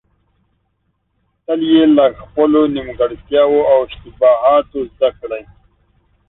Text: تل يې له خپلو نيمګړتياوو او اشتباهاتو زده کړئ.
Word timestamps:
تل 1.45 1.59
يې 1.71 1.83
له 1.97 2.05
خپلو 2.21 2.61
نيمګړتياوو 2.73 3.67
او 3.71 3.77
اشتباهاتو 3.87 4.79
زده 4.91 5.09
کړئ. 5.19 5.43